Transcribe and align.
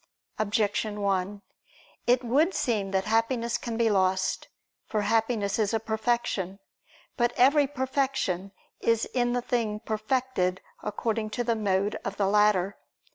Objection 0.39 1.01
1: 1.01 1.43
It 2.07 2.23
would 2.23 2.55
seem 2.55 2.89
that 2.89 3.03
Happiness 3.05 3.59
can 3.59 3.77
be 3.77 3.87
lost. 3.87 4.47
For 4.87 5.01
Happiness 5.01 5.59
is 5.59 5.75
a 5.75 5.79
perfection. 5.79 6.57
But 7.17 7.33
every 7.37 7.67
perfection 7.67 8.51
is 8.79 9.05
in 9.05 9.33
the 9.33 9.43
thing 9.43 9.79
perfected 9.79 10.59
according 10.81 11.29
to 11.37 11.43
the 11.43 11.55
mode 11.55 11.97
of 12.03 12.17
the 12.17 12.25
latter. 12.25 12.79